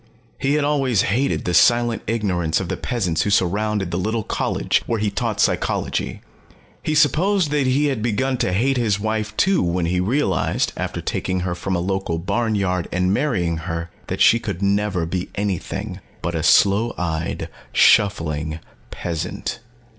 [0.39, 4.81] He had always hated the silent ignorance of the peasants who surrounded the little college
[4.87, 6.21] where he taught psychology.
[6.81, 11.01] He supposed that he had begun to hate his wife, too, when he realized, after
[11.01, 15.99] taking her from a local barnyard and marrying her, that she could never be anything
[16.23, 18.57] but a sloe eyed, shuffling
[18.89, 19.59] peasant.